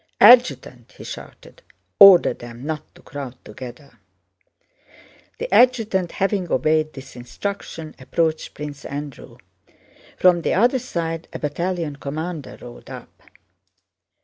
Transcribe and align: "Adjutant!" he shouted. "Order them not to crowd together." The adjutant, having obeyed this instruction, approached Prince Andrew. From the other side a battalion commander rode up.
"Adjutant!" 0.21 0.93
he 0.93 1.03
shouted. 1.03 1.61
"Order 1.99 2.33
them 2.33 2.65
not 2.65 2.95
to 2.95 3.03
crowd 3.03 3.35
together." 3.45 3.99
The 5.37 5.53
adjutant, 5.53 6.13
having 6.13 6.51
obeyed 6.51 6.93
this 6.93 7.15
instruction, 7.15 7.93
approached 7.99 8.55
Prince 8.55 8.83
Andrew. 8.83 9.37
From 10.17 10.41
the 10.41 10.55
other 10.55 10.79
side 10.79 11.27
a 11.33 11.37
battalion 11.37 11.97
commander 11.97 12.57
rode 12.59 12.89
up. 12.89 13.21